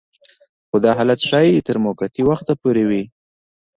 خو 0.69 0.75
دا 0.85 0.91
حالت 0.97 1.19
ښايي 1.27 1.65
تر 1.67 1.77
موقتي 1.85 2.21
وخته 2.29 2.53
پورې 2.61 2.83
وي 2.89 3.03